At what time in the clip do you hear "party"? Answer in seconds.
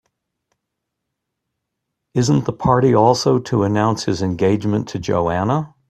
2.53-2.95